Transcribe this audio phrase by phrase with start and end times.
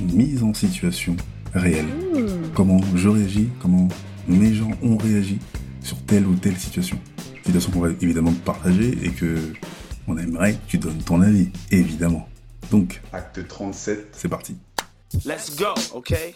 [0.00, 1.16] Une mise en situation
[1.54, 1.86] réelle.
[2.54, 3.88] Comment je réagis, comment
[4.26, 5.38] mes gens ont réagi
[5.82, 6.98] sur telle ou telle situation.
[7.44, 9.36] Situation qu'on va évidemment partager et que
[10.06, 12.28] on aimerait que tu donnes ton avis, évidemment.
[12.70, 14.56] Donc, acte 37, c'est parti.
[15.24, 16.34] Let's go, okay?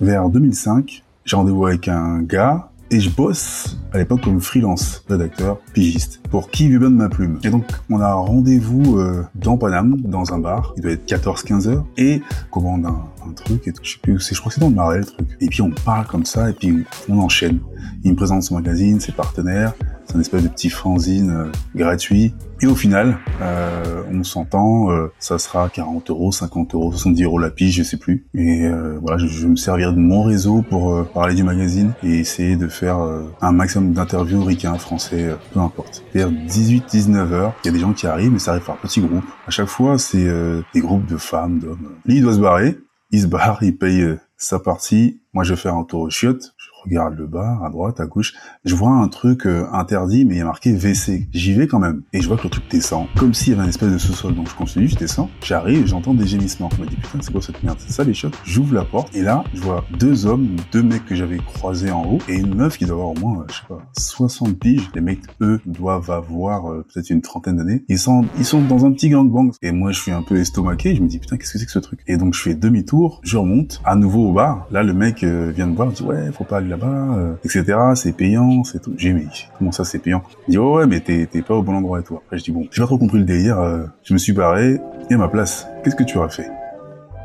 [0.00, 5.58] vers 2005, j'ai rendez-vous avec un gars et je bosse à l'époque comme freelance, rédacteur,
[5.72, 7.38] pigiste, pour qui lui donne ma plume.
[7.44, 11.68] Et donc, on a rendez-vous euh, dans Paname, dans un bar, il doit être 14-15
[11.68, 14.50] heures, et commande un, un truc, et tout, je sais plus où c'est, je crois
[14.50, 15.28] que c'est dans le marais le truc.
[15.40, 17.60] Et puis on parle comme ça, et puis on enchaîne.
[18.04, 19.74] Il me présente son magazine, ses partenaires,
[20.06, 22.34] c'est un espèce de petit fanzine euh, gratuit.
[22.62, 27.38] Et au final, euh, on s'entend, euh, ça sera 40 euros, 50 euros, 70 euros
[27.38, 28.26] la pige, je sais plus.
[28.34, 31.42] Et euh, voilà, je, je vais me servir de mon réseau pour euh, parler du
[31.42, 36.02] magazine et essayer de faire euh, un maximum d'interviews ricains, français, peu importe.
[36.14, 39.00] Vers 18-19 heures, il y a des gens qui arrivent, mais ça arrive par petits
[39.00, 39.24] groupes.
[39.46, 40.26] À chaque fois, c'est
[40.72, 41.90] des groupes de femmes, d'hommes.
[42.06, 42.78] Lui, il doit se barrer.
[43.10, 45.20] Il se barre, il paye sa partie.
[45.32, 46.54] Moi, je fais un tour aux chiottes.
[46.86, 48.34] Regarde le bar, à droite, à gauche.
[48.64, 51.28] Je vois un truc euh, interdit, mais il y a marqué WC.
[51.32, 52.02] J'y vais quand même.
[52.12, 53.06] Et je vois que le truc descend.
[53.16, 54.34] Comme s'il y avait un espèce de sous-sol.
[54.34, 55.30] Donc je continue, je descends.
[55.42, 56.68] J'arrive j'entends des gémissements.
[56.76, 57.78] Je me dis, putain, c'est quoi cette merde?
[57.80, 58.38] C'est ça les chiottes?
[58.44, 59.14] J'ouvre la porte.
[59.14, 62.54] Et là, je vois deux hommes, deux mecs que j'avais croisés en haut, et une
[62.54, 64.90] meuf qui doit avoir au moins, euh, je sais pas, 60 piges.
[64.94, 67.84] Les mecs, eux, doivent avoir euh, peut-être une trentaine d'années.
[67.88, 69.52] Ils sont, ils sont dans un petit gangbang.
[69.62, 70.94] Et moi, je suis un peu estomaqué.
[70.94, 72.00] Je me dis, putain, qu'est-ce que c'est que ce truc?
[72.06, 73.20] Et donc, je fais demi-tour.
[73.22, 74.66] Je remonte à nouveau au bar.
[74.70, 75.88] Là, le mec euh, vient me voir.
[75.88, 77.78] Il me dit, ouais, faut pas aller là-bas, euh, etc.
[77.94, 78.94] C'est payant, c'est tout.
[78.96, 79.26] J'ai dit, mais
[79.58, 80.22] comment ça, c'est payant?
[80.48, 82.16] Il dit, oh, ouais, mais t'es, t'es pas au bon endroit et tout.
[82.16, 83.58] Après, je dis, bon, j'ai pas trop compris le délire.
[83.58, 84.80] euh, je me suis barré.
[85.10, 86.50] Et à ma place, qu'est-ce que tu aurais fait?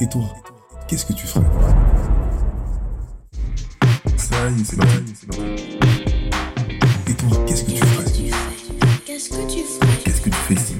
[0.00, 0.22] Et toi,
[0.86, 1.44] qu'est-ce que tu ferais?
[4.16, 5.78] Ça y est, c'est parti.
[7.08, 8.04] Et toi, qu'est-ce que tu ferais?
[9.06, 9.96] Qu'est-ce que tu ferais?
[10.04, 10.74] Qu'est-ce que tu fais?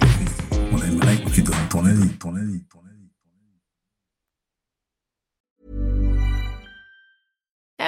[0.73, 2.90] On aimerait que tu donnes ton avis, ton avis, ton avis.